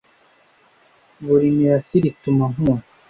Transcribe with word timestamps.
buri 1.25 1.47
mirasire 1.57 2.05
ituma 2.13 2.43
nkunda 2.53 2.87